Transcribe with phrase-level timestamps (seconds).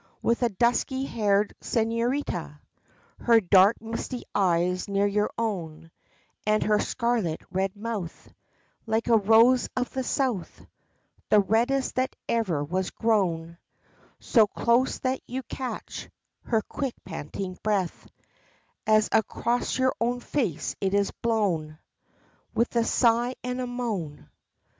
[0.23, 2.59] With a dusky haired señorita,
[3.19, 5.91] Her dark, misty eyes near your own,
[6.43, 8.33] And her scarlet red mouth,
[8.87, 10.65] Like a rose of the south,
[11.29, 13.59] The reddest that ever was grown,
[14.19, 16.09] So close that you catch
[16.45, 18.07] Her quick panting breath
[18.87, 21.77] As across your own face it is blown,
[22.55, 24.31] With a sigh, and a moan.